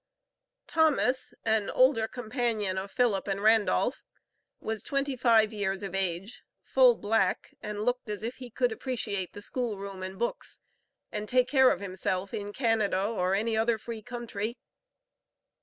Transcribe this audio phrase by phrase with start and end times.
[0.65, 4.01] Thomas, an older companion of Philip and Randolph,
[4.59, 9.33] was twenty five years of age, full black, and looked as if he could appreciate
[9.33, 10.59] the schoolroom and books,
[11.11, 14.57] and take care of himself in Canada or any other free country.